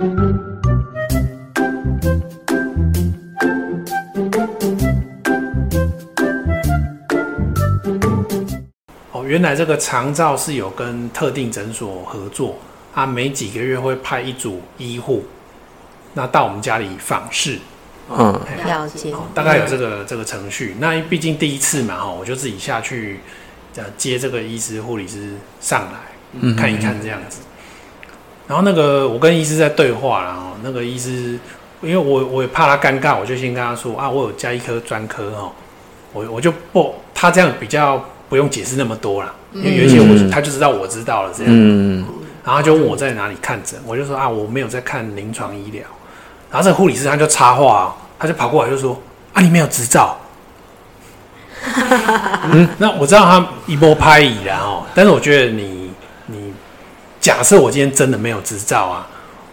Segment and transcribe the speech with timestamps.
[0.00, 0.06] 哦，
[9.26, 12.56] 原来这个长照是有跟特定诊所合作，
[12.94, 15.26] 他每几个月会派一组医护，
[16.14, 17.58] 那到我们家里访视。
[18.08, 19.12] 嗯，了解。
[19.34, 20.76] 大概有这个这个程序。
[20.80, 23.20] 那毕竟第一次嘛，哈，我就自己下去，
[23.76, 25.98] 呃，接这个医师、护理师上来
[26.56, 27.42] 看一看这样子。
[28.50, 31.38] 然后那个我跟医师在对话，然后那个医师，
[31.82, 35.52] 因为我我也怕他尴尬，我就先跟他说啊，我有加医科专科哦，
[36.12, 41.52] 我我就不他这样比较不用解释那么多了，因为有一些我他就知道我知道了这样。
[41.54, 42.04] 嗯。
[42.44, 45.82] 然后就问我在哪里看诊，我就说啊，我没有在看临床医疗。
[46.50, 49.00] 然后这个护理师他就插话，他就跑过来就说
[49.32, 50.18] ：“啊，你没有执照。
[52.50, 55.79] ”嗯，那我知道他一波拍椅了哦，但是我觉得你你
[57.20, 59.06] 假设我今天真的没有执照啊，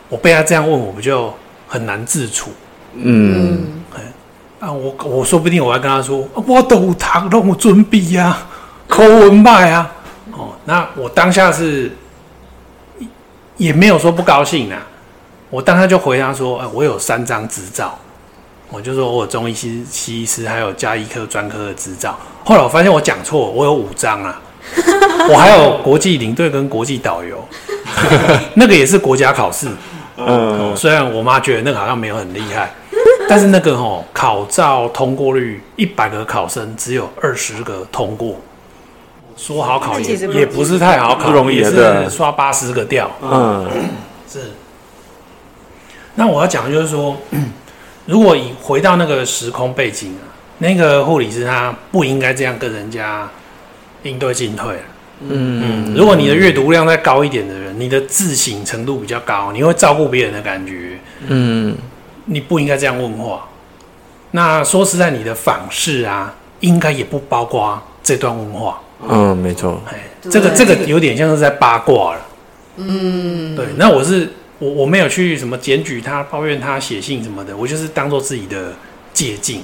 [0.07, 1.33] 我被他这样问，我不就
[1.67, 2.51] 很难自处？
[2.95, 3.83] 嗯，
[4.59, 8.37] 啊，我我说不定我要跟他说，我都堂，让我准备呀，
[8.87, 9.91] 口文派啊。
[10.31, 11.91] 哦，那我当下是
[13.57, 14.81] 也没有说不高兴啊。
[15.49, 17.97] 我当下就回答说：“呃，我有三张执照，
[18.69, 22.17] 我就说我有中医师西医师，还有加医科专科的执照。
[22.43, 24.41] 后来我发现我讲错，我有五张啊，
[25.29, 27.43] 我还有国际领队跟国际导游，
[28.55, 29.67] 那个也是国家考试。
[30.17, 32.71] 嗯，虽然我妈觉得那个好像没有很厉害，
[33.29, 38.41] 但是那个吼考照通过率一百个考生只有二十个通过，
[39.35, 43.11] 说好考也也不是太好考，不容易的，刷八十个掉。
[43.21, 43.69] 嗯，
[44.31, 44.51] 是。”
[46.15, 47.15] 那我要讲的就是说，
[48.07, 50.25] 如果以回到那个时空背景啊，
[50.57, 53.29] 那个护理师他不应该这样跟人家
[54.07, 54.75] 应对进退。
[55.19, 60.99] 嗯嗯，如果你的阅读量再高一点的人，你的自省程度比较高，你会照顾别人的感觉。
[61.27, 61.75] 嗯，
[62.25, 63.47] 你不应该这样问话。
[64.31, 68.79] 那说实在，你的访视啊，应该也不包括这段问话。
[69.07, 69.81] 嗯，没错。
[69.87, 72.21] 哎，这个这个有点像是在八卦了。
[72.77, 73.65] 嗯，对。
[73.77, 74.31] 那我是。
[74.59, 78.73] 我我没有去什么检举他、抱怨他、写信什么的，我就是当做自己的
[79.13, 79.61] 借鉴。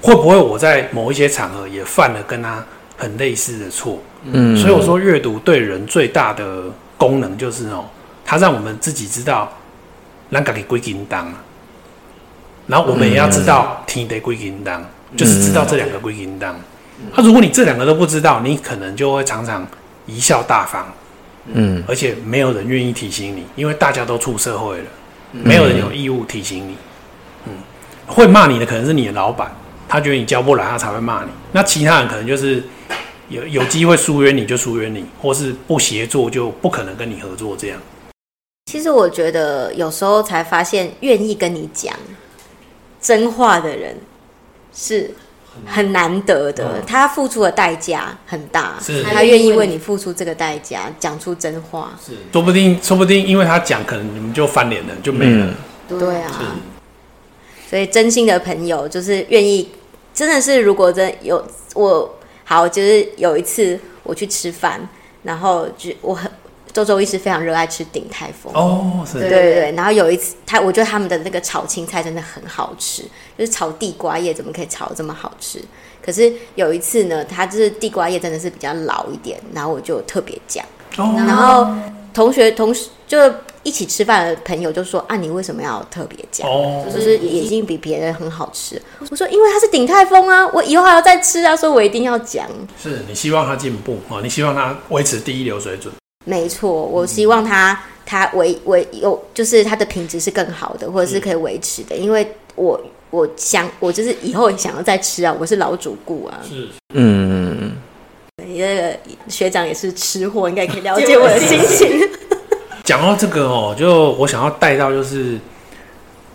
[0.00, 2.64] 会不会我在某一些场合也犯了跟他
[3.00, 3.98] 很类似的错？
[4.24, 6.64] 嗯，所以我说阅读对人最大的
[6.98, 7.86] 功能就是哦，
[8.24, 9.50] 它让我们自己知道
[10.30, 11.32] 啷个给归给当，
[12.66, 14.84] 然后我们也要知道天得归给当，
[15.16, 16.54] 就是知道这两个归给当。
[17.16, 19.66] 那如果你这两个都不知道，你可能就会常常
[20.06, 20.86] 贻笑大方。
[21.52, 24.84] 嗯，而且没有人愿意提醒你，因为大家都出社会了，
[25.32, 26.76] 没有人有义务提醒你。
[27.46, 27.54] 嗯，
[28.06, 29.50] 会骂你的可能是你的老板，
[29.90, 31.30] 他觉得你教不来，他才会骂你。
[31.52, 32.62] 那其他人可能就是
[33.28, 37.78] 有有机会疏远你就疏远你，或是不协作就不可能跟你合作这样。
[38.66, 41.94] 其实我觉得有时候才发现，愿意跟你讲
[43.00, 43.96] 真话的人
[44.72, 45.10] 是。
[45.66, 51.90] 很难得的，嗯、他付出的代价很大，是他愿意为你付出这个代价，讲出真话。
[52.02, 55.52] 是，说不定，说不定，因为他讲，可能你们就翻脸了，就没了。
[55.88, 56.30] 嗯、对啊，
[57.68, 59.68] 所以真心的朋友就是愿意，
[60.20, 61.42] 真的是，如果真有
[61.74, 62.14] 我
[62.44, 64.86] 好，就是有一次我去吃饭，
[65.22, 66.30] 然后就我很。
[66.74, 69.72] 周周医师非常热爱吃鼎泰丰哦，是，对对对。
[69.72, 73.02] 然后有一次，他我觉得他们的那个炒青菜真的很好吃，
[73.36, 75.58] 就是炒地瓜叶怎么可以炒这么好吃？
[76.04, 80.64] 可是有一次呢，他就是地瓜叶真的是比较老一点，然后我就特别讲，
[80.98, 81.66] 哦、然后
[82.12, 83.18] 同学同事就
[83.62, 86.48] 一起吃饭的朋友就说：“啊，你为什么要特别讲？
[86.48, 92.46] 哦、就是已经比别人很好吃。”我说：“因为他是鼎泰丰啊，我以后还要再吃啊，所以我一定要讲。”
[92.82, 94.20] 是你希望他进步啊？
[94.22, 95.92] 你希望他维持第一流水准？
[96.24, 101.96] 没错，我希望他他维维有，就是他的品质是更好的，或者是可以维持的。
[101.96, 106.40] 因为我我想我就是以后想要再吃啊，我是老主顾啊。
[106.46, 107.72] 是，嗯，
[109.28, 112.08] 学长也是吃货，应该可以了解我的心情。
[112.84, 115.38] 讲到这个哦，就我想要带到就是，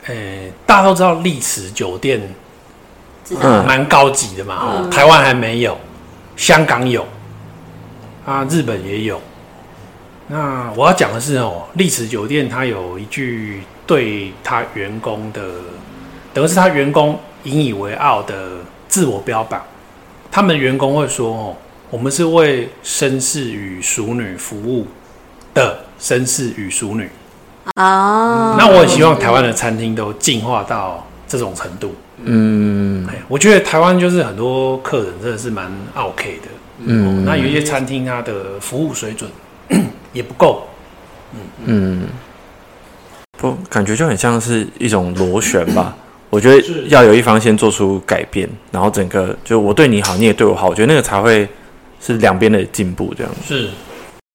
[0.06, 2.22] 诶，大家都知道丽池酒店，
[3.42, 5.78] 嗯，蛮高级的嘛，嗯，台湾还没有，
[6.38, 7.06] 香港有，
[8.26, 9.20] 啊，日本也有。
[10.28, 15.42] 那我要讲的是哦，丽池酒店它有一句对他员工的，
[16.34, 18.50] 等于是他员工引以为傲的
[18.88, 19.62] 自我标榜。
[20.32, 21.56] 他们员工会说哦，
[21.90, 24.88] 我们是为绅士与淑女服务
[25.54, 27.10] 的绅士与淑女。
[27.76, 31.96] 哦，那我很希望台湾的餐厅都进化到这种程度。
[32.24, 36.48] 嗯，我觉得台湾就是很多客人真的是蛮 OK 的。
[36.80, 39.30] 嗯，那有一些餐厅它的服务水准。
[40.14, 40.68] 也不够，
[41.34, 42.08] 嗯嗯，
[43.38, 45.94] 不，感觉就很像是一种螺旋吧。
[46.30, 51.46] 我觉得要有一方先做出改变，然后整个就我对你好，你也对我好，我觉得那个才会
[52.06, 53.70] 是两边的进步，这样是。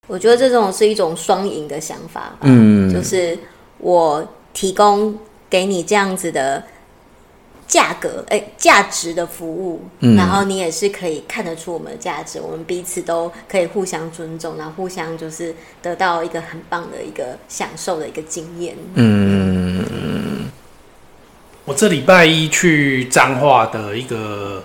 [0.09, 3.39] 我觉得这种是一种双赢的想法，嗯，就是
[3.79, 5.17] 我提供
[5.49, 6.65] 给你这样子的
[7.69, 19.85] 价格，哎、欸，价值的服务，嗯，然后你也是可以看得出我们的价值，我们彼此都可以互相尊重，然后互相就是得到一个很棒的一个享受的一个经验，嗯。
[21.67, 24.61] 我这礼拜一去彰化的一个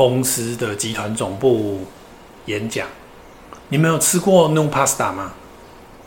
[0.00, 1.84] 公司的集团总部
[2.46, 2.86] 演讲。
[3.68, 5.32] 你们有吃过 New Pasta 吗？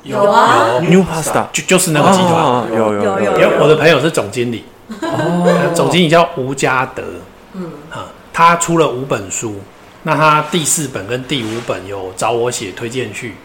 [0.01, 3.49] 有啊，New Pasta 就就是那个集团，哦，有有有，有，有。
[3.61, 4.65] 我的朋友是总经理，
[4.99, 7.03] 哦， 总经理叫吴家德，
[7.53, 7.71] 嗯，
[8.33, 9.61] 他出了五本书，
[10.01, 13.35] 那他第四本跟第五本有找我写推荐序，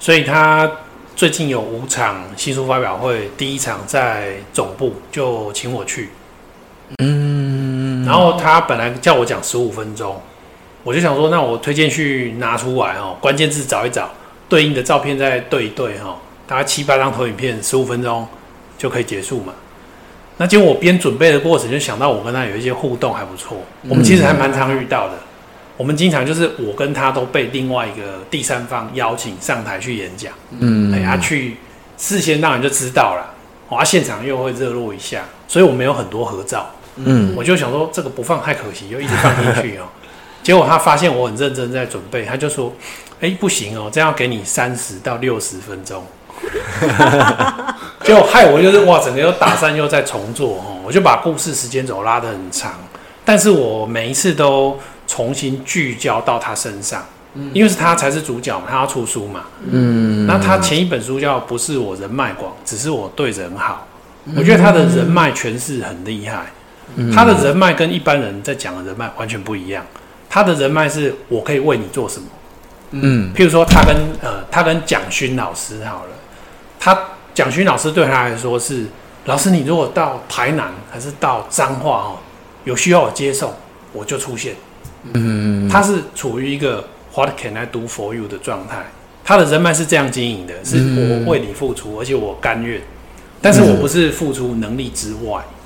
[0.00, 0.68] 所以他
[1.14, 6.10] 最近有五场新书发表会，第一场在总部就请我去，
[6.98, 7.21] 嗯，
[8.04, 10.20] 然后他本来叫我讲十五分钟。
[10.84, 14.10] 我就想说，那我推荐去拿出来哦，关键字找一找，
[14.48, 16.16] 对应的照片再对一对哈，
[16.46, 18.26] 大概七八张投影片，十五分钟
[18.76, 19.52] 就可以结束嘛。
[20.38, 23.56] 那结果我边准备的过程，就想到我跟他有一些互动还不错，
[23.88, 25.14] 我们其实还蛮常遇到的。
[25.76, 31.56] 我们经常就是我跟他都被另外一个第三方邀请上台去演讲，嗯，哎呀，去
[31.96, 33.34] 事先当然就知道了，
[33.68, 39.84] 哇，现场又会热络一下，所以我们有很多合照，嗯，我就想说这个不放太可惜，就一直放进去哦。
[40.42, 42.72] 结果他发现我很认真在准备，他就说
[43.22, 46.04] ：“哎、欸，不行哦，这样要给你三十到六十分钟。
[48.02, 52.74] ”结果害我就是哇，整个又打散又再重做哦，我就把故事时间轴拉得很长，
[53.24, 57.06] 但是我每一次都重新聚焦到他身上，
[57.52, 59.42] 因为是他才是主角嘛，他要出书嘛。
[59.70, 63.86] 嗯，那他前一本书叫《不是我人脉广，只是我对人好》，
[64.36, 66.46] 我觉得他的人脉诠释很厉害，
[67.14, 69.84] 他的人脉跟一般人在讲的人脉完全不一样。
[70.28, 72.26] 他的人脉是我可以为你做什么？
[72.92, 76.10] 嗯，譬如说他跟呃，他跟蒋勋老师好了，
[76.80, 76.98] 他
[77.34, 78.86] 蒋勋老师对他来说是
[79.26, 82.18] 老师，你如果到台南还是到彰化哦，
[82.64, 83.52] 有需要我接送，
[83.92, 84.54] 我就出现。
[85.12, 88.86] 嗯，他是处于一个 What can I do for you 的状态，
[89.24, 92.80] 他的人脉是这样经营的，是我为你付出，而且我甘愿，
[93.40, 95.42] 但是我不是付出能力之外。
[95.46, 95.58] 嗯。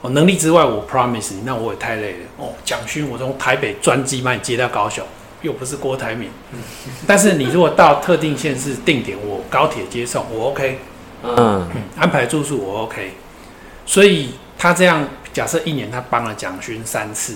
[0.00, 2.18] 哦，能力之外，我 promise 你，那我也太累了。
[2.36, 5.04] 哦，蒋勋，我从台北专机把你接到高雄，
[5.42, 6.30] 又不是郭台铭。
[7.06, 10.78] 但是你如果到特定县市定点，我高铁接送，我 OK。
[11.24, 13.12] 嗯，嗯，安排住宿我 OK。
[13.84, 17.34] 所以他这样，假设一年他帮了蒋勋三次，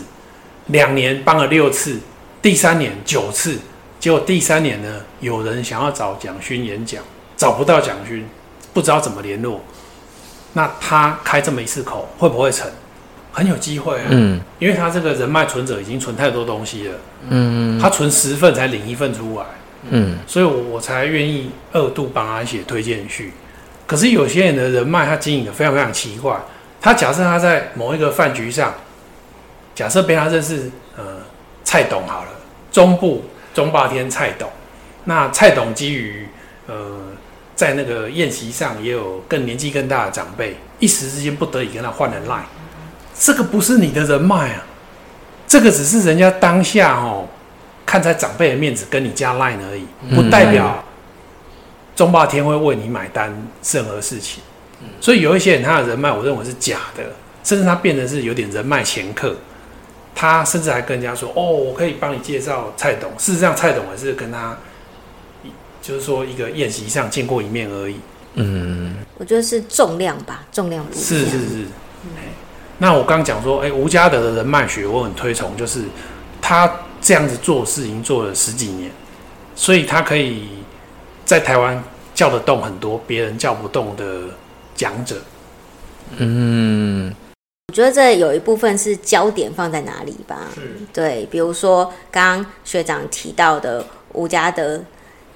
[0.67, 1.99] 两年帮了六次，
[2.41, 3.59] 第三年九次，
[3.99, 7.03] 结果第三年呢，有人想要找蒋勋演讲，
[7.37, 8.25] 找不到蒋勋，
[8.73, 9.61] 不知道怎么联络。
[10.53, 12.71] 那他开这么一次口会不会成？
[13.35, 16.95] 很有机会啊，嗯，因为他这个人脉存折已经存太多东西了，
[17.31, 19.47] 嗯，他存十份才领一份出来，
[19.89, 23.33] 嗯，所以我我才愿意二度帮他写推荐序。
[23.87, 26.39] 可是有些人的人脉他经营的非常非常奇怪，
[26.79, 28.75] 他假设他在某一个饭局上，
[29.75, 31.03] 假设被他认识，呃，
[31.65, 32.29] 蔡董好了，
[32.71, 34.47] 中部中霸天蔡董，
[35.05, 36.29] 那蔡董基于
[36.67, 36.99] 呃。
[37.55, 42.43] 在那个宴席上，也有更年纪更大的长辈，一时之间不得已跟他换了 line，
[43.19, 44.63] 这个不是你的人脉啊，
[45.47, 47.29] 这个只是人家当下哦，
[47.85, 50.83] 看在长辈的面子跟你加 line 而已，不代表
[51.95, 53.31] 中霸天会为你买单
[53.71, 54.43] 任何事情。
[55.01, 57.05] 所以有一些人他的人脉，我认为是假的，
[57.45, 59.37] 甚至他变成是有点人脉掮客，
[60.15, 64.57] 他甚至还跟人家说：“哦，我可以帮你介绍蔡董。”事实上，蔡董也是跟他。
[65.83, 67.97] 就是说，一个宴席上见过一面而已。
[68.35, 71.67] 嗯，我觉得是重量吧，重量不是是是。
[72.05, 72.11] 嗯、
[72.79, 75.83] 那我刚讲说，哎、欸，吴家德的人脉学我很推崇，就是
[76.41, 78.91] 他这样子做事已经做了十几年，
[79.57, 80.49] 所以他可以
[81.25, 81.83] 在台湾
[82.15, 84.21] 叫得动很多别人叫不动的
[84.77, 85.17] 讲者。
[86.17, 87.13] 嗯，
[87.69, 90.47] 我觉得这有一部分是焦点放在哪里吧？
[90.93, 94.81] 对，比如说刚刚学长提到的吴家德。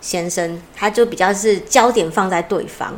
[0.07, 2.95] 先生，他就比较是焦点放在对方，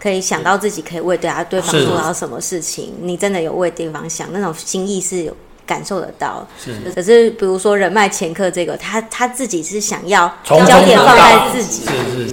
[0.00, 2.92] 可以想到自己可以为对他对方做到什么事情。
[3.02, 6.44] 你真的有为对方想，那种心意是有感受得到。
[6.58, 11.84] 是，可是比如说人脉前客这个，他他自己是想要焦点放在自己，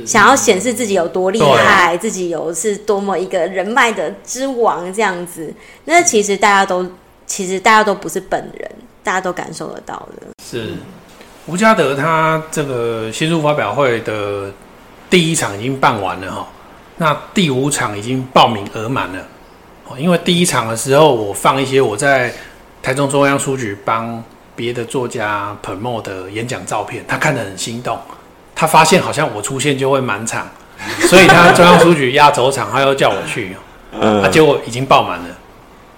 [0.04, 5.54] 想要显示自己有多厉害，自己有是多么一个人脉的之王这样子。
[5.86, 6.84] 那其实大家都
[7.28, 8.72] 其实大家都不是本人，
[9.04, 10.28] 大家都感受得到的。
[10.44, 10.74] 是。
[11.48, 14.52] 吴家德他这个新书发表会的
[15.10, 16.48] 第一场已经办完了哈，
[16.98, 19.20] 那第五场已经报名额满了。
[19.88, 22.34] 哦，因为第一场的时候我放一些我在
[22.84, 24.22] 台中中央书局帮
[24.58, 27.98] 别的作家 promote 的演讲照片，他看得很心动。
[28.54, 30.46] 他发现好像我出现就会满场，
[31.08, 33.56] 所以他中央书局压轴场，他又叫我去。
[33.94, 35.26] 嗯，啊，结果已经爆满了。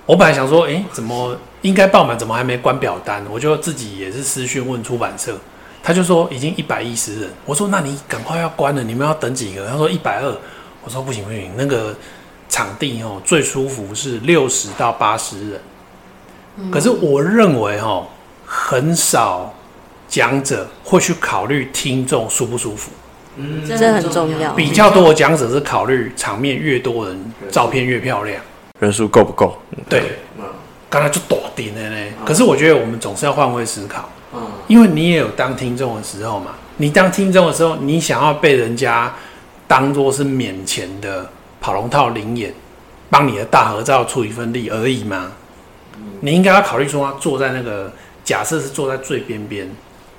[0.06, 3.24] 我本来想说，诶，怎么应该爆满，怎么还没关表单？
[3.30, 5.38] 我就自己也是私讯问出版社。
[5.82, 9.66] 他就说已经一百一十人，我说那你赶快要关了，你们要等几个？
[9.66, 10.38] 他说一百二，
[10.84, 11.96] 我说不行不行，那个
[12.50, 15.62] 场地哦最舒服是六十到八十人，
[16.58, 18.06] 嗯、可是我认为哦
[18.46, 19.54] 很少
[20.10, 22.92] 讲者会去考虑听众舒不舒服，
[23.38, 24.54] 嗯，这很重要。
[24.54, 28.42] 比较多的讲者是考虑场面越多人，照片越漂亮，
[28.80, 29.58] 人数够不够？
[29.88, 30.20] 对，
[30.89, 32.05] 刚才就躲顶了呢。
[32.25, 34.10] 可是我觉得我们总是要换位思考。
[34.67, 39.12] 因为你也有当听众的时候嘛，你当听众的时候，你想要被人家
[39.67, 41.27] 当做是免钱的
[41.60, 42.53] 跑龙套临演，
[43.10, 45.31] 帮你的大合照出一份力而已吗？
[46.22, 47.91] 你应该要考虑说，他坐在那个
[48.24, 49.67] 假设是坐在最边边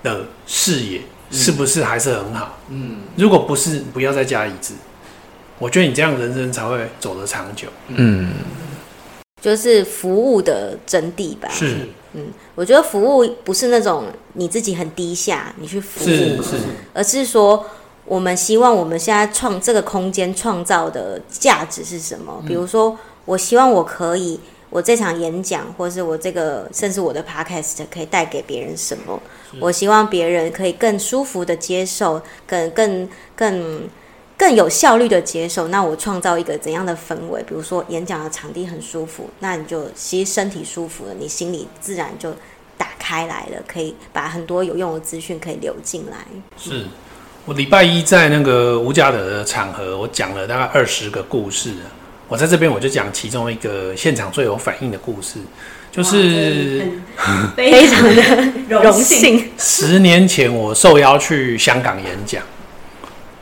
[0.03, 1.01] 的视野，
[1.31, 2.59] 是不是还是很好？
[2.69, 4.75] 嗯，如果不是，不要再加椅子。
[5.61, 7.69] 我觉得你这样人生才会走得长久。
[7.89, 8.31] 嗯，
[9.41, 11.49] 就是服务的真谛吧。
[11.51, 11.89] 是。
[12.13, 16.57] 嗯，我觉得服务不是那种你自己很低下，你去服务，是是，
[16.93, 17.65] 而是说
[18.05, 22.43] 我们希望我们现在创这个空间创造的价值是什么？
[22.49, 29.23] 比如说，我希望我可以，我这场演讲，或是我这个，甚至我的 podcast 可以带给别人什么？
[29.61, 33.89] 我希望别人可以更舒服的接受，更更更。
[34.41, 37.43] 更有效率的接受，那我创造一个怎样的氛围？
[37.43, 42.35] 比如说演讲的场地很舒服，那你就其实身体舒服了，你心里自然就
[42.79, 46.17] 打开来了，可以把很多有用的资讯可以流进来。
[46.57, 46.87] 是
[47.45, 51.75] 我礼拜一在那个吴家德的场合，我讲了大概二十个故事，
[52.27, 55.39] 我在这边我就讲其中一个现场最有反应的故事，
[55.93, 56.91] 就是
[57.55, 58.23] 非常的
[58.71, 59.51] 荣幸。
[59.59, 62.43] 十年前我受邀去香港演讲。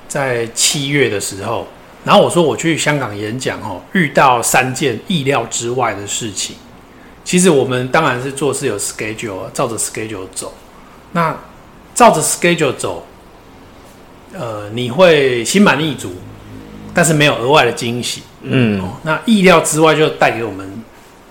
[0.08, 1.66] 在七月的时候，
[2.04, 6.56] 然后我说我去香港演讲哦，遇到三件意料之外的事情。
[7.24, 10.54] 其实我们当然是做事有 schedule，照着 schedule 走。
[11.12, 11.36] 那
[11.94, 13.06] 照着 schedule 走，
[14.32, 16.14] 呃，你会心满意足，
[16.94, 18.22] 但是没有额外的惊喜。
[18.40, 20.82] 嗯，那意料之外就带给我们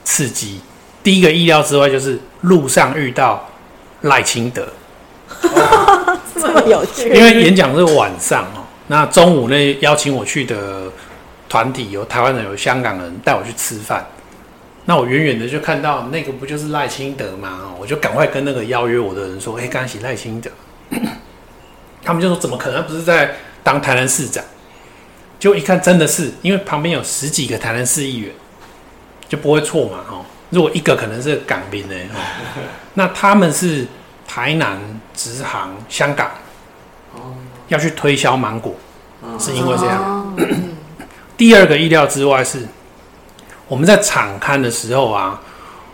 [0.03, 0.59] 刺激。
[1.01, 3.49] 第一个意料之外就是路上遇到
[4.01, 4.67] 赖清德，
[6.35, 7.09] 这么有趣。
[7.09, 8.56] 因为演讲是晚上哦。
[8.87, 10.91] 那中午那邀请我去的
[11.49, 14.05] 团体有台湾人，有香港人，带我去吃饭。
[14.85, 17.73] 那我远远的就看到那个不就是赖清德吗？
[17.77, 20.49] 我就赶快跟那个邀约我的人说：“哎，刚起赖清德。
[22.01, 22.81] ”他们就说：“怎么可能？
[22.87, 24.41] 不是在当台南市长？”
[25.37, 28.31] 就一看，真的是，因为旁边有十几个台南市议员，
[29.27, 29.99] 就不会错嘛。
[30.09, 31.95] 哦，如果一个可能是港宾呢？
[32.93, 33.85] 那他们是
[34.25, 34.79] 台南
[35.13, 36.31] 直航香港。
[37.67, 38.75] 要去推销芒果，
[39.39, 40.01] 是因为这样。
[40.01, 40.33] 哦、
[41.37, 42.65] 第二个意料之外是，
[43.67, 45.41] 我们在场刊的时候啊，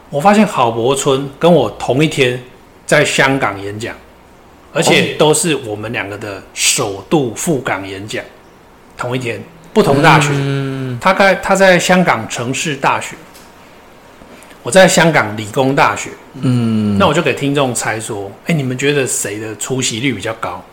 [0.10, 2.42] 我发现郝柏村跟我同一天
[2.86, 3.96] 在香港演讲，
[4.72, 8.24] 而且都是我们两个的首度赴港演讲，
[8.96, 10.30] 同一天，不同大学。
[10.34, 13.15] 嗯、他在他在香港城市大学，
[14.62, 16.12] 我在香港理工大学。
[16.42, 20.63] 嗯，那我就给听众猜说，哎、欸，你们觉得谁的出席率比较高？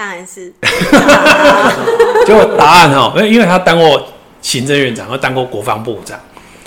[0.00, 0.50] 当然是，
[2.24, 4.02] 结果答案哦，因为因为他当过
[4.40, 6.18] 行政院长，又当过国防部长，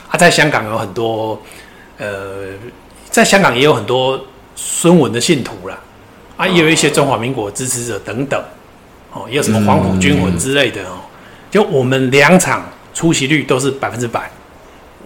[0.07, 1.41] 他在香港有很多，
[1.97, 2.49] 呃，
[3.09, 4.23] 在香港也有很多
[4.55, 5.79] 孙文的信徒啦，
[6.37, 8.39] 啊，也有一些中华民国支持者等等，
[9.11, 10.99] 哦，也有什么黄埔军魂之类的哦，
[11.49, 14.29] 就我们两场出席率都是百分之百，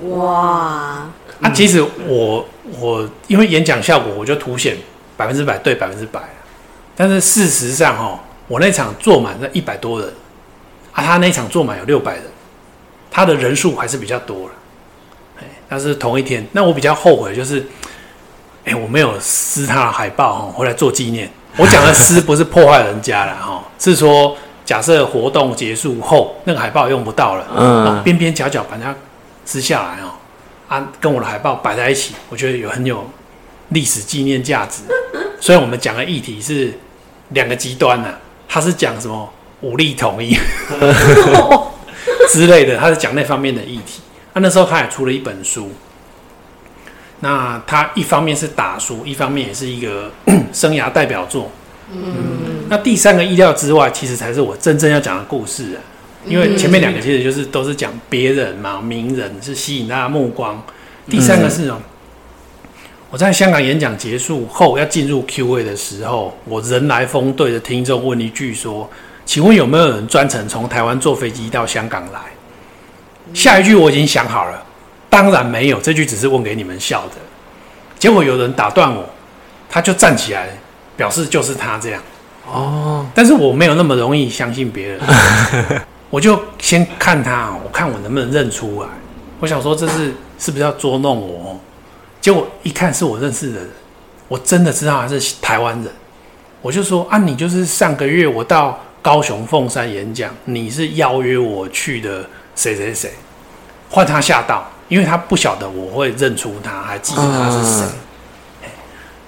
[0.02, 1.08] 哇，
[1.42, 2.46] 啊，其实我
[2.78, 4.76] 我因为演讲效果，我就凸显
[5.16, 6.20] 百分之百对百分之百。
[7.00, 10.12] 但是事实上，哦，我那场坐满了一百多人，
[10.92, 12.24] 啊，他那场坐满有六百人，
[13.12, 14.54] 他的人数还是比较多了，
[15.40, 17.64] 哎，但是同一天，那我比较后悔就是，
[18.66, 21.30] 哎，我没有撕他的海报哦，回来做纪念。
[21.56, 24.36] 我讲的撕不是破坏人家了哈， 是说
[24.66, 28.96] 假设活动结束后那个海报用不到了，嗯，边边角角把它
[29.46, 30.10] 撕下来哦，
[30.68, 33.08] 啊，跟我的海报摆在一起，我觉得有很有
[33.70, 34.82] 历史纪念价值。
[35.40, 36.74] 所以我们讲的议题是。
[37.30, 39.32] 两个极端呢、啊，他是讲什么
[39.62, 40.38] 武力统一
[42.30, 44.02] 之类的，他是讲那方面的议题。
[44.34, 45.72] 他、啊、那时候他也出了一本书，
[47.22, 50.12] 那他一方面是打书，一方面也是一个
[50.54, 51.50] 生涯代表作。
[51.92, 55.80] 嗯，那第三个意料之外，其实才是我真正要讲的故事啊。
[56.26, 60.62] 因为前面两个其实就是都是讲别人嘛，名人是吸引大家目光。
[61.10, 61.82] 第三个是哦，
[63.10, 68.90] 我在香港演讲结束后要进入 Q&A 的时候，我人来疯对着听众问一句说
[69.26, 72.20] ：“请问有没有人专程从台湾坐飞机到香港来？”
[73.34, 74.62] 下一句我已经想好了，
[75.10, 77.16] 当然没有，这句只是问给你们笑的。
[77.98, 79.08] 结果有人打断我，
[79.70, 80.50] 他就站起来
[80.98, 82.04] 表示就是他这样。
[82.46, 85.00] 哦，但是我没有那么容易相信别人，
[86.10, 88.90] 我就先看他，我看我能不能认出来。
[89.40, 91.58] 我想说这是是不是要捉弄我？
[92.28, 93.70] 结果一看是我认识的人，
[94.28, 95.90] 我真的知道他是台湾人。
[96.62, 103.14] 我就说啊，你就是上个月我到高雄凤山演讲，你是邀约我去的谁谁谁。
[103.90, 107.88] 换他吓到，因为他不晓得我会认出他，还记得他是谁。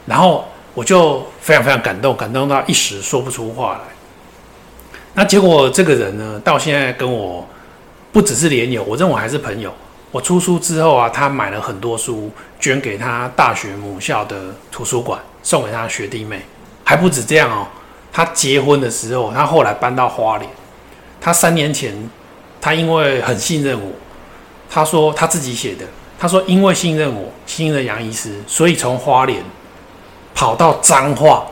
[0.06, 3.79] 然后我就非常非常感动，感动到一时说不出话来。
[5.13, 7.48] 那结果这个人呢，到现在跟我
[8.12, 9.74] 不只是连友，我认为还是朋友。
[10.12, 16.42] 我出书之后啊，他买了很多书，捐给他大学母校的图书馆，送给他学弟妹。
[16.84, 17.68] 还不止这样哦，
[18.12, 20.50] 他结婚的时候，他后来搬到花莲。
[21.22, 21.94] 他三年前，
[22.60, 23.92] 他因为很信任我，
[24.68, 25.86] 他说他自己写的，
[26.18, 29.44] 他说因为信任我，信任杨医师，所以从花莲
[30.34, 31.46] 跑到彰化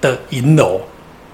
[0.00, 0.80] 的银楼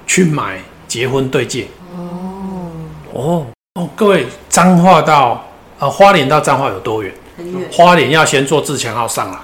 [0.09, 1.69] 去买结婚对戒。
[1.95, 2.73] 哦
[3.13, 5.45] 哦哦，各位，彰化到。
[5.79, 7.13] 呃，花莲到彰化有多远？
[7.37, 7.69] 很远。
[7.73, 9.39] 花莲要先坐自强号上来，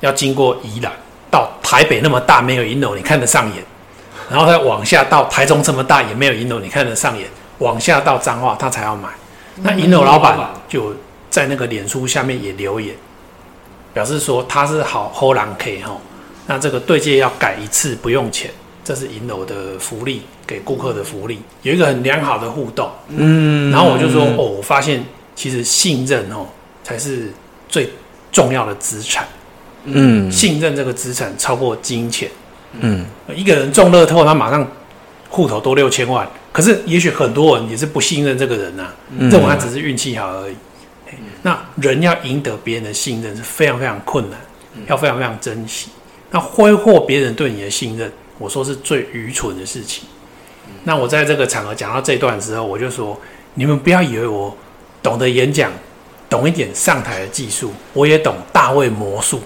[0.00, 0.92] 要经过宜兰，
[1.30, 3.64] 到台北那么大没有银楼，你看得上眼。
[4.30, 7.26] 然后再往下到台中这么大也没有银楼，你看得上眼。
[7.58, 9.08] 往下到彰化他才要买。
[9.56, 10.94] 那银楼老板就
[11.30, 12.94] 在那个脸书下面也留言，
[13.92, 15.96] 表示说他是好好人 K 哈。
[16.46, 18.50] 那这个对接要改一次不用钱。
[18.84, 22.90] 这是银楼的福利，给顾客的福利，有一个很良好的互动。
[23.08, 25.04] 嗯，然后我就说，哦，我发现
[25.36, 26.46] 其实信任哦
[26.82, 27.30] 才是
[27.68, 27.88] 最
[28.32, 29.26] 重要的资产。
[29.84, 32.28] 嗯，信任这个资产超过金钱。
[32.80, 34.66] 嗯，一个人中乐透，他马上
[35.28, 40.54] 户头多六千万，可是也许很多人也是不信任这个人呐、啊，认为他只是运气好而已。
[41.42, 44.40] 那人要赢得别人的信任是非常非常困难，
[44.88, 45.90] 要非常非常珍惜。
[46.30, 48.10] 那挥霍别人对你的信任。
[48.42, 50.04] 我说是最愚蠢的事情。
[50.82, 53.16] 那我在这个场合讲到这段的时候，我就说：
[53.54, 54.56] 你们不要以为我
[55.00, 55.70] 懂得演讲，
[56.28, 59.40] 懂一点上台的技术，我也懂大卫魔术。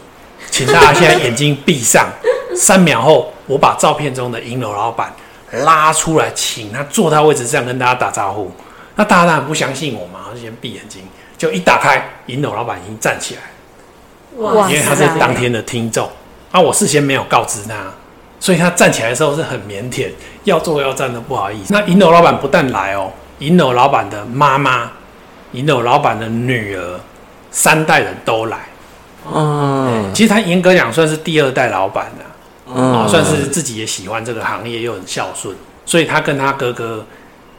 [0.50, 2.08] 请大家现在眼睛闭上，
[2.56, 5.14] 三秒后，我把照片中的银楼老板
[5.52, 8.50] 拉出来，请他坐他位置上跟大家打招呼。
[8.94, 11.02] 那大家当然不相信我嘛，我就先闭眼睛，
[11.36, 13.42] 就一打开，银楼老板已经站起来。
[14.38, 14.70] 哇！
[14.70, 16.08] 因为他是当天的听众，
[16.50, 17.74] 啊，我事先没有告知他。
[18.46, 20.08] 所以他站起来的时候是很腼腆，
[20.44, 21.74] 要坐要站都不好意思。
[21.74, 24.92] 那银楼老板不但来哦，银楼老板的妈妈、
[25.50, 27.00] 银楼老板的女儿，
[27.50, 28.58] 三代人都来。
[29.34, 32.24] 嗯，其实他严格讲算是第二代老板了，
[32.72, 35.52] 嗯，算是自己也喜欢这个行业，又很孝顺。
[35.84, 37.04] 所以他跟他哥哥，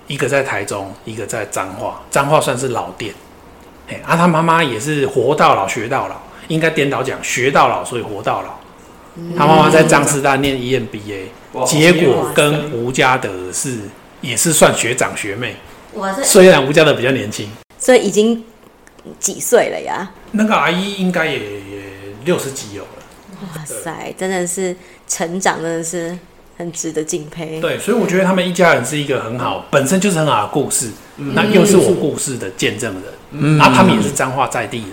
[0.07, 3.13] 一个在台中，一个在彰化，彰化算是老店。
[3.89, 6.15] 哎，啊，他妈妈也是活到老学到老，
[6.47, 8.57] 应该颠倒讲学到老，所以活到老。
[9.37, 13.77] 他妈妈在张师大念 EMBA，结果跟吴家德是
[14.21, 15.55] 也是算学长学妹。
[16.23, 17.49] 虽然吴家德比较年轻，
[17.79, 18.43] 所以已经
[19.19, 20.11] 几岁了呀？
[20.31, 21.41] 那个阿姨应该也
[22.25, 22.89] 六十几有了。
[23.41, 24.75] 哇塞，真的是
[25.07, 26.17] 成长，真的是
[26.57, 27.59] 很值得敬佩。
[27.59, 30.89] 对，所以我觉得他们一家人是一个很好，本身就是很好的故事。
[31.17, 34.89] 嗯、那又是我故事的见证人，嗯，然后他们也是彰化在地人。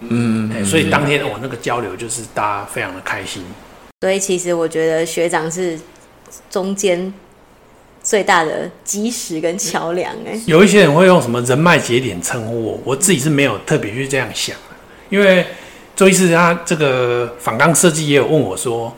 [0.00, 3.42] 嗯，嗯，所以当天我那个交流就是大家非常的开心。
[4.00, 5.78] 所以其实我觉得学长是
[6.50, 7.12] 中间
[8.02, 10.12] 最大的基石跟桥梁。
[10.26, 14.54] 哎，有一些人会用什么人脉节点称呼我，我自己是没有特别去这样想。
[15.08, 15.46] 因为
[15.94, 18.94] 周医师他这个访纲设计也有问我说，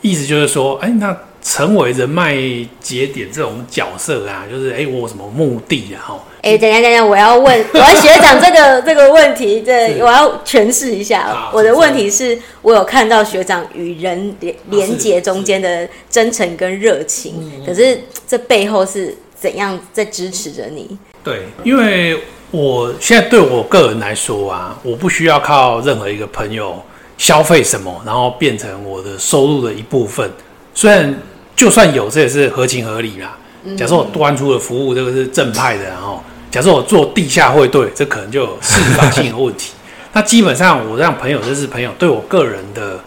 [0.00, 1.16] 意思就是说，哎，那。
[1.44, 2.34] 成为人脉
[2.80, 6.00] 节点这种角色啊，就是哎、欸，我有什么目的啊？
[6.02, 11.50] 哈，哎，等下等下，我要问， 我要学长这个这个问题，对，我要诠释一下。
[11.52, 20.96] 我的问题是我有看到学长与人连连接中间的真诚跟热情，可是这背后是怎样在支持着你？
[21.22, 22.18] 对，因为
[22.50, 26.82] 我现在对我个人来说啊，我不需要靠任何一个朋友
[27.18, 30.30] 消费什么，然后变成我的收入的一部分，
[30.72, 31.14] 虽然。
[31.56, 33.36] 就算有，这也是合情合理啦。
[33.76, 39.72] 假设我端出的服务，这个是正派的，然后假设我做地下汇兑，这可能就有司法性的问题。
[40.12, 43.00] 那基本上，我让朋友认识朋友，对我个人的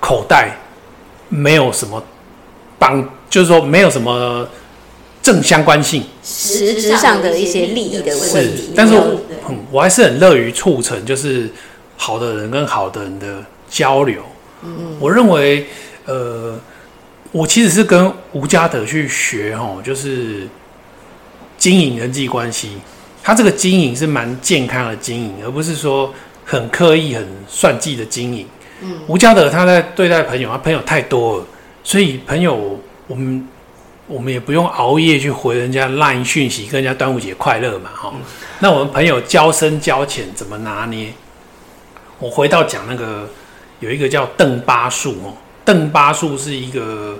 [0.00, 0.56] 口袋
[1.28, 2.02] 没有什么
[2.78, 4.48] 帮，就是说没有什么
[5.22, 8.56] 正相关性，实质上的一些利益的问题。
[8.56, 11.48] 是，但是我，嗯，我还是很乐于促成，就是
[11.96, 14.22] 好的人跟好的人的交流。
[14.62, 15.66] 嗯，我认为，
[16.06, 16.58] 呃，
[17.32, 20.48] 我其实是跟吴家德去学，哦，就是
[21.56, 22.78] 经营人际关系。
[23.22, 26.12] 他这个经营是蛮健康的经营，而不是说
[26.44, 28.46] 很刻意、很算计的经营。
[28.80, 31.46] 嗯，吴家德他在对待朋友，他朋友太多了，
[31.84, 33.48] 所以朋友我们。
[34.06, 38.20] 我们也不用熬夜去回人家 LINE 讯息，跟人家端午节快乐嘛，哈、嗯。
[38.58, 41.12] 那我们朋友交深交浅怎么拿捏？
[42.18, 43.30] 我回到讲那个，
[43.78, 45.32] 有一个叫邓巴数哦，
[45.64, 47.18] 邓巴数是一个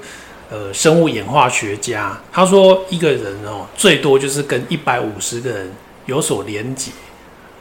[0.50, 5.72] 呃生物演化学家，他说一个人哦，最多就是跟一百五十个人
[6.06, 6.90] 有所连结。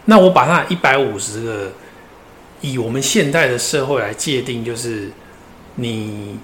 [0.05, 1.71] 那我把他一百五十个，
[2.61, 5.09] 以我们现代的社会来界定，就是
[5.75, 6.39] 你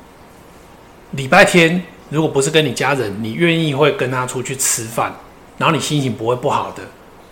[1.12, 1.84] 礼拜天。
[2.12, 5.12] 如果不是跟你家人，你愿意会跟他出去吃饭，
[5.58, 6.84] 然后你心情不会不好的，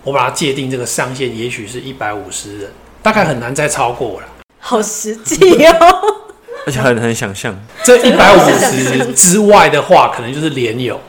[0.04, 2.72] 我把它界定这个上限，也许是一百五十人，
[3.04, 4.28] 大概很难再超过了。
[4.58, 6.23] 好实际哦，
[6.66, 11.00] 而且很很想象，这一百五十之外的话，可能就是连友。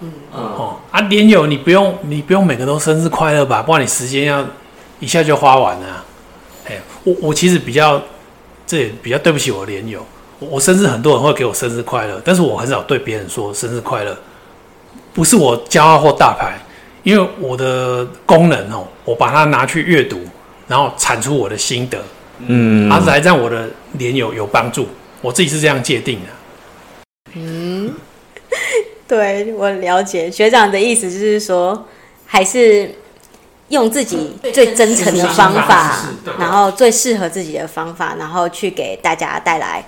[0.00, 0.12] 嗯。
[0.32, 4.44] 哦啊，连友你不用你不用每个都生日快乐吧，不然你时间要
[5.00, 6.04] 一下就花完了。
[6.66, 8.00] 哎，我我其实比较
[8.66, 10.04] 这也比较对不起我连友。
[10.40, 14.16] 我生日很多人会给我生日快乐，但是我很少对别人说生日快乐，
[15.12, 16.56] 不是我骄傲或大牌，
[17.02, 20.20] 因为我的功能哦，我把它拿去阅读，
[20.68, 21.98] 然后产出我的心得，
[22.46, 24.86] 嗯，而是来让我的连友有帮助，
[25.20, 26.26] 我自己是这样界定的。
[27.34, 27.94] 嗯，
[29.08, 31.86] 对，我了解学长的意思，就是说
[32.26, 32.94] 还是
[33.68, 36.06] 用自己最真诚的方法，
[36.38, 39.84] 然后最适合自己的方法，然后去给大家带来。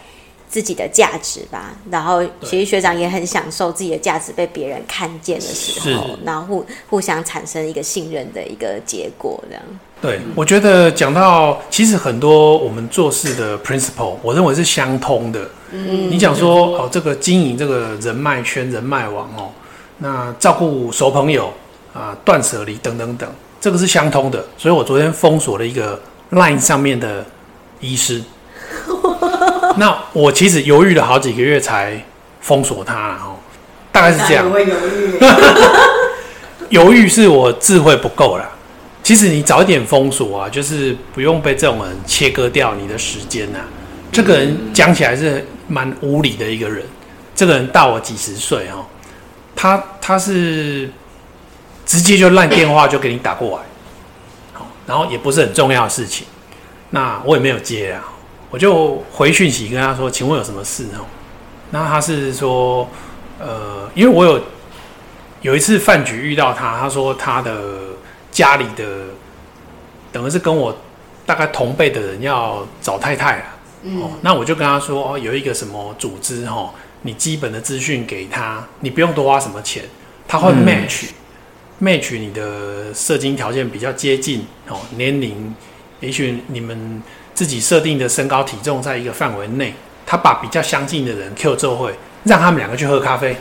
[0.50, 9.62] 自己的价值吧，然后其实学长也很享受自己的价值被别人看见的时候，然后互互相产生一个信任的一个结果，这样。
[10.02, 15.48] 对，我觉得讲到其实很多我们做事的 principle，我认为是相通的。
[15.70, 19.50] 嗯，你讲说哦，这个经营这个人脉圈、人脉网哦，
[19.98, 21.52] 那照顾熟朋友
[21.92, 24.44] 啊、断舍离等等等，这个是相通的。
[24.58, 26.00] 所以我昨天封锁了一个
[26.32, 27.24] line 上面的
[27.78, 28.20] 医师。
[29.78, 32.02] 那我其实犹豫了好几个月才
[32.40, 33.38] 封锁他，然后
[33.92, 34.44] 大概是这样。
[34.50, 35.18] 犹豫，
[36.70, 38.48] 犹豫是我智慧不够啦。
[39.02, 43.58] 其实你早一点封锁啊，就是不用被这种人切割掉你的时间呐。
[44.12, 46.84] 这个人讲起来是蛮无理的一个人，
[47.34, 48.84] 这个人大我几十岁哦，
[49.56, 50.90] 他他是
[51.86, 53.64] 直接就烂电话就给你打过来，
[54.52, 56.26] 好，然后也不是很重要的事情，
[56.90, 58.04] 那我也没有接啊。
[58.50, 61.06] 我就回讯息跟他说：“请问有什么事哦？”
[61.70, 62.88] 那他是说
[63.38, 64.42] ：“呃，因为我有
[65.40, 67.62] 有一次饭局遇到他，他说他的
[68.32, 69.04] 家里的
[70.10, 70.76] 等于是跟我
[71.24, 73.44] 大概同辈的人要找太太了。
[73.84, 76.70] 嗯，哦，那我就跟他说：哦，有一个什么组织哦，
[77.02, 79.84] 你基本的资讯给他，你不用多花什么钱，
[80.26, 81.10] 他会 match、
[81.78, 85.54] 嗯、match 你的射精条件比较接近哦，年龄
[86.00, 87.00] 也许你们。”
[87.40, 89.72] 自己设定的身高体重在一个范围内，
[90.04, 93.34] 他把比较相近的人 Q 做会，让他们两个去喝咖啡。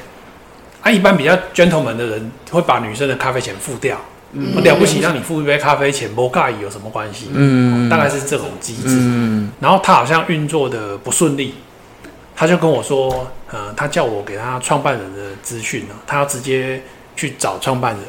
[0.81, 3.97] 啊，一般比较 gentleman 的人会把女生的咖啡钱付掉。
[4.31, 7.27] 嗯，了不起，让你付一杯咖啡钱，不介意有什么关系？
[7.33, 8.83] 嗯，大概是这种机制。
[8.87, 11.55] 嗯，然后他好像运作的不顺利，
[12.33, 16.81] 他就跟我说，呃，他叫我给他创办人的资讯呢，他要直接
[17.17, 18.03] 去找创办人。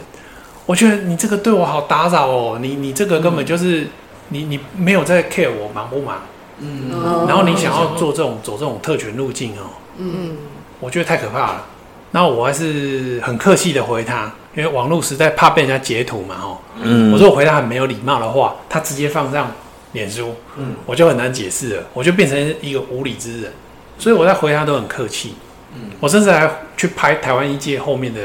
[0.67, 3.89] 我觉得你这个对我好打扰哦，你你这个根本就是。
[4.31, 6.23] 你你没有在 care 我忙不忙，
[6.59, 10.37] 嗯，然后你想要做这种走这种特权路径哦，嗯，
[10.81, 11.67] 我觉得太可怕了。
[12.13, 19.53] 然后我还是很客气的回他，因为网络时代怕被人家截图嘛，哦，嗯，我说我回他很没有礼貌的话，他直接放上
[19.93, 23.53] 脸书，嗯，我就很难解释了，我就变成一个无理之人。
[23.99, 25.35] 所以我在回他都很客气，
[25.75, 28.21] 嗯，我甚至还去拍台湾一届后面的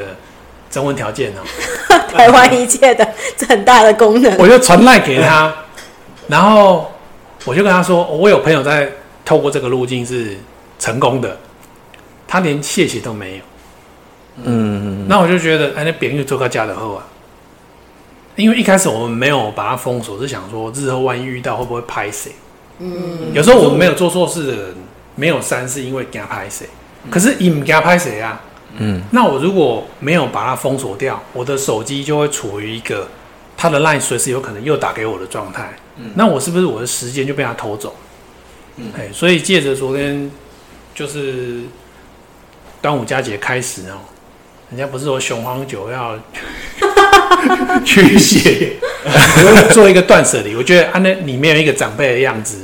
[0.70, 1.42] 征文条件哦，
[2.12, 5.54] 台湾一届的 这很大的功能，我就传赖给他。
[6.28, 6.92] 然后
[7.46, 8.92] 我就跟他说，我有朋友在
[9.24, 10.38] 透过这个路径是
[10.80, 11.38] 成功的，
[12.28, 13.44] 他连谢谢都没有。
[14.44, 17.06] 嗯，那我就觉得，哎，那别人做个假的后啊，
[18.36, 22.32] 因为一开始我们没有把他封锁，是想说日后万一遇到会不会拍谁？
[22.80, 24.76] 嗯，有时候我们没有做错事的人
[25.16, 26.68] 没有删，是因为给他拍谁？
[27.10, 28.42] 可是你们给他拍谁啊？
[28.78, 33.08] 嗯，那我如果没有把他封锁掉，我的手机就会处于一个
[33.56, 35.72] 他的 line 随时有可能又打给我的状态。
[35.98, 37.96] 嗯、那我是不是我的时间就被他偷走？
[38.78, 40.30] 嗯，哎，所以借着昨天
[40.94, 41.62] 就是
[42.82, 44.00] 端午佳节开始哦，
[44.70, 46.20] 人家不是说雄黄酒要
[47.86, 48.74] 驱邪，
[49.06, 50.56] 我做一个断舍离。
[50.56, 52.60] 我觉得啊，那里面有一个长辈的样子，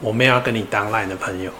[0.00, 1.50] 我没有要跟你当烂的朋友，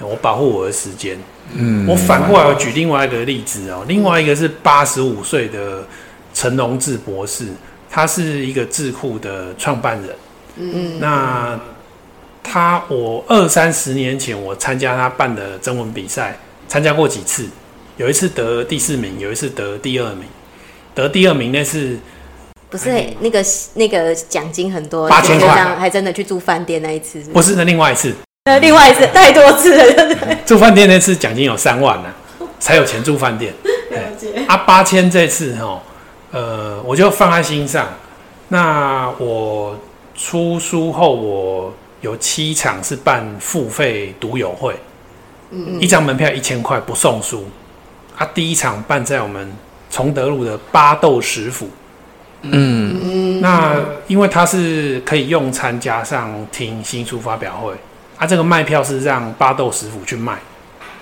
[0.00, 1.18] 我保护我的时间。
[1.52, 5.84] 嗯，我反过来我举另外一个例子哦，另外一个是八十五岁的
[6.32, 7.48] 陈荣志博士，
[7.90, 10.14] 他是一个智库的创办人。
[10.56, 11.58] 嗯，那
[12.42, 17.46] 他我二三十年前我参加他办的征文比赛，参加过几次，
[17.96, 20.24] 有一次得第四名，有一次得第二名。
[20.92, 21.96] 得第二名那次
[22.68, 27.30] 不是那个那个奖金很多，八千块，还真的去住饭店那一次是？
[27.30, 28.12] 不是，那另外一次。
[28.46, 30.36] 那另外一次太多次了，对不对？
[30.44, 32.08] 住饭店那次奖金有三万呢，
[32.58, 33.54] 才有钱住饭店。
[34.48, 35.80] 啊，八千这次哦，
[36.32, 37.88] 呃，我就放在心上。
[38.48, 39.78] 那我。
[40.20, 44.76] 出书后，我有七场是办付费读友会，
[45.50, 47.46] 嗯，一张门票一千块不送书。
[48.18, 49.50] 啊，第一场办在我们
[49.90, 51.70] 崇德路的巴豆食府，
[52.42, 57.72] 嗯，那因为它是可以用餐加上听新书发表会，
[58.18, 60.38] 啊，这个卖票是让巴豆食府去卖，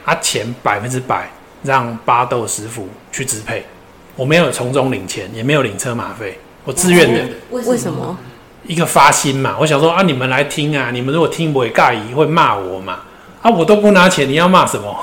[0.05, 1.29] 啊，钱百分之百
[1.65, 3.67] 让巴豆食府去支配，
[4.15, 7.35] 我没有从中领钱，也没有领车马费，我自愿的。
[7.51, 8.17] 为什么？
[8.67, 13.01] 一个发心嘛，我想说啊，你们来听啊，你们如果听不会尬意，会骂我嘛？
[13.41, 14.95] 啊，我都不拿钱，你要骂什么？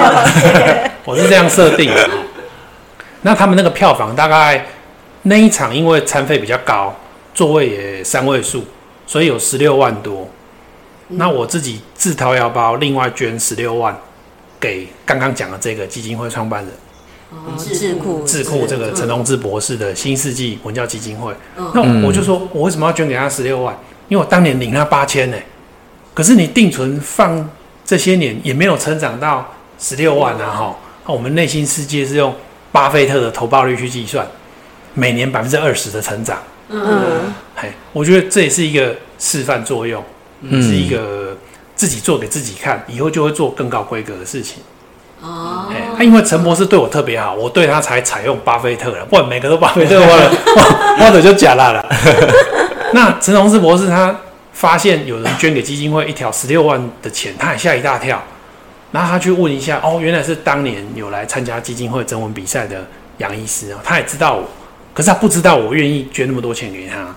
[1.04, 2.08] 我是这样设定的。
[3.22, 4.66] 那他们那个票房大概
[5.22, 6.94] 那一场，因为餐费比较高，
[7.34, 8.64] 座位也三位数，
[9.06, 10.28] 所以有十六万多。
[11.08, 13.96] 那我自己自掏腰包，另外捐十六万
[14.60, 16.72] 给刚刚讲的这个基金会创办人。
[17.58, 21.34] 智库智库这个陈荣志博士的新世纪文教基金会，
[21.74, 23.76] 那我就说，我为什么要捐给他十六万？
[24.08, 25.36] 因为我当年领他八千呢，
[26.14, 27.48] 可是你定存放
[27.84, 30.50] 这些年也没有成长到十六万啊！
[30.50, 32.34] 哈，那我们内心世界是用
[32.70, 34.26] 巴菲特的投报率去计算，
[34.94, 36.38] 每年百分之二十的成长。
[36.68, 40.02] 嗯，哎，我觉得这也是一个示范作用，
[40.50, 41.36] 是一个
[41.74, 44.62] 自己做给自己看，以后就会做更高规格的事情。
[45.26, 50.30] 哦，他因为陈博士对我特别好，我对他才采用巴菲特了，不然每个都巴菲特，我了，
[51.04, 51.84] 我的就假啦了。
[52.94, 54.14] 那陈荣志博士他
[54.52, 58.22] 发现有人捐给基金会一条十六万的钱，他也吓一大跳，
[58.92, 62.86] 然后他去问一下，哦，原来是当年有来参加基金会征文比赛的
[63.18, 64.48] 杨医师啊，他也知道我，
[64.94, 67.14] 可是他不知道我愿意捐那么多钱给他，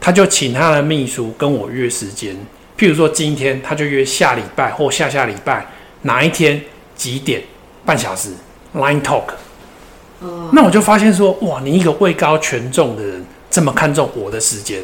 [0.00, 2.34] 他就请他的秘书跟我约时间，
[2.76, 5.64] 譬如说今天他就约下礼拜或下下礼拜
[6.02, 6.60] 哪一天。
[6.96, 7.42] 几点？
[7.84, 8.30] 半小时
[8.74, 9.22] ，Line Talk。
[10.20, 10.50] 哦。
[10.52, 14.82] 那我就发现说，哇，你一个位高权重的人，这么看重我的时间，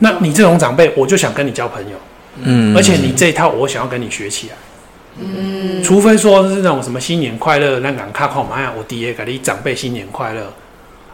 [0.00, 1.96] 那你这种长辈，我就想跟你交朋友。
[2.42, 2.76] 嗯。
[2.76, 4.54] 而且你这一套，我想要跟你学起来。
[5.18, 5.82] 嗯。
[5.82, 8.70] 除非说是那种什么新年快乐，那敢卡靠嘛呀？
[8.76, 10.52] 我爹给你长辈新年快乐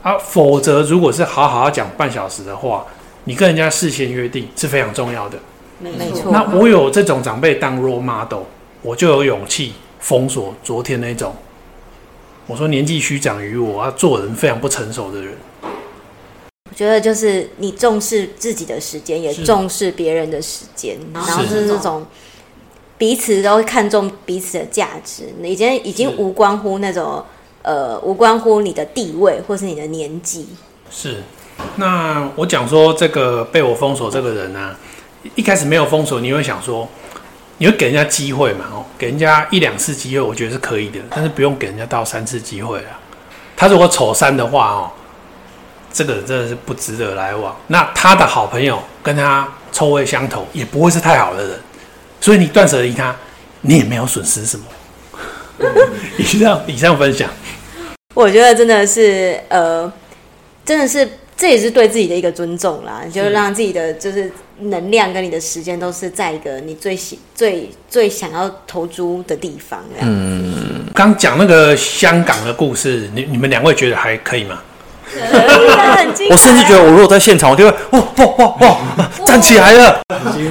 [0.02, 2.84] 啊，否则如果是好好讲半小时的话，
[3.24, 5.38] 你跟人家事先约定是非常重要的。
[5.78, 6.32] 没错。
[6.32, 8.40] 那我有这种长辈当 role model，
[8.82, 9.74] 我就有勇气。
[10.02, 11.32] 封锁昨天那种，
[12.48, 15.32] 我说年纪虚长于我，啊，做人非常不成熟的人。
[15.62, 22.04] 我觉得就是你重视自己的时间，也重视别人的时间，然后是那种
[22.98, 25.32] 彼此都会看重彼此的价值。
[25.40, 27.24] 已经已经无关乎那种
[27.62, 30.48] 呃，无关乎你的地位或是你的年纪。
[30.90, 31.22] 是。
[31.76, 34.78] 那我讲说这个被我封锁这个人呢，啊，
[35.36, 36.88] 一开始没有封锁，你会想说。
[37.62, 38.64] 你会给人家机会嘛？
[38.72, 42.98] 哦，给人家一两次机会，我觉得是可以的，但是不用给人家到三次机会啊。
[43.56, 44.90] 他如果丑三的话，哦，
[45.92, 47.56] 这个真的是不值得来往。
[47.68, 51.60] 那他的好朋友跟他臭味相投，也不会是太好的人，
[52.20, 53.14] 所以你断舍离他，
[53.60, 54.64] 你也没有损失什么。
[56.18, 57.30] 以上以上分享，
[58.16, 59.92] 我觉得真的是呃，
[60.64, 61.08] 真的是。
[61.34, 69.82] 这也是对自己的一个尊重啦，就是让自己的就是能量跟你的时间都是在一个你最喜最最想要投注的地方。
[70.00, 74.60] 嗯，刚讲那个香港的故事，你你们两位觉得还可以吗？
[76.30, 80.00] 我甚至觉得，我如果在现场，我就会哇哇哇哇站起来了。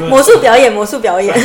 [0.07, 1.35] 魔术表演，魔术表演。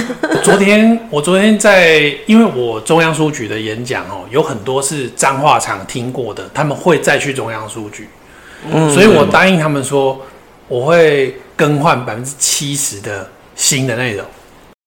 [0.42, 8.06] 昨天我昨天在，因为我中央书局的演讲哦，有很多是彰化场听过的，他们会再去中央书局。
[8.70, 10.20] 嗯，所以我答应他们说，
[10.68, 14.24] 我会更换百分之七十的新的内容。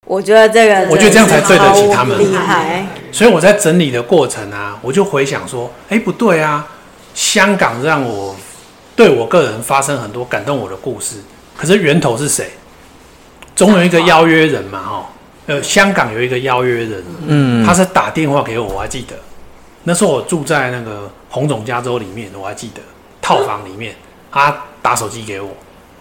[0.06, 2.18] 我觉得这个，我觉得这样才对得起他们。
[2.18, 2.86] 厉害！
[3.12, 6.66] 所以我在整理的过程啊，我就回想说，哎，不对啊，
[7.14, 8.36] 香港让我
[8.96, 11.18] 对我个人发生很多感动我的故事，
[11.56, 12.50] 可是源头是谁？
[13.56, 15.10] 总有一个邀约人嘛，哈，
[15.48, 19.16] 呃，香港有一个邀约人，嗯，他是打电话给我，我还记得，
[19.84, 22.82] 那时候我住在那个红种加州里面，我还记得
[23.22, 23.94] 套房里面，
[24.32, 25.50] 他打手机给我，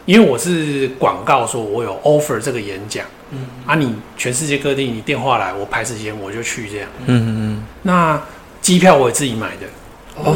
[0.08, 8.18] 因为我是广告说我有 offer 这个演讲，嗯，啊，你全世界各地你电话来，我排时间我就去这样，嗯嗯嗯，那
[8.62, 9.66] 机票我也自己买的，
[10.16, 10.34] 哦，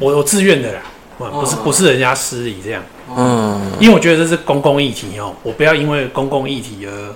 [0.00, 0.80] 我我自愿的啦，
[1.18, 2.82] 不是不是人家施礼这样，
[3.16, 7.14] 嗯，因为我觉得这是公共议题哦，我不要因为公共议题而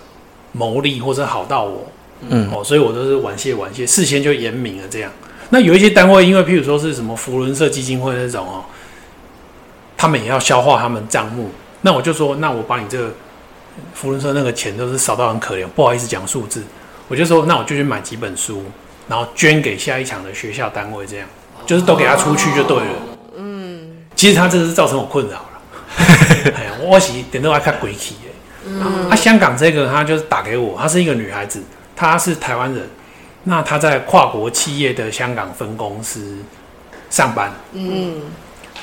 [0.52, 1.88] 牟利或者好到我，
[2.28, 5.10] 嗯，哦，所以我都是婉谢婉谢，事先就言明了这样。
[5.50, 8.64] 那有一些单位，因为譬如说是什么福伦社基金会那种哦，
[9.96, 11.50] 他们也要消化他们账目。
[11.84, 13.10] 那我就说，那我把你这个
[13.92, 16.64] 福伦社那个钱都是少到很可怜，不好意思讲数字。
[17.08, 18.64] 我就说，那我就去买几本书，
[19.06, 21.28] 然后捐给下一场的学校单位，这样
[21.66, 22.92] 就是都给他出去就对了。
[23.36, 25.60] 嗯，其实他这个是造成我困扰了。
[26.56, 28.30] 哎呀，我是点都爱看鬼气耶。
[28.66, 31.62] 嗯，啊，香港这个他就是打给我，她是一个女孩子，
[31.94, 32.88] 她是台湾人。
[33.42, 36.38] 那她在跨国企业的香港分公司
[37.10, 38.22] 上班，嗯，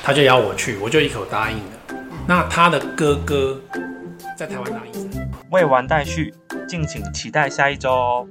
[0.03, 1.63] 他就邀我去，我就一口答应了。
[2.27, 3.59] 那他的哥哥
[4.37, 5.09] 在台湾当医生。
[5.49, 6.33] 未完待续，
[6.67, 8.27] 敬请期待下一周哦。